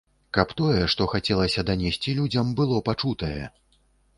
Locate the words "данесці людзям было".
1.69-2.81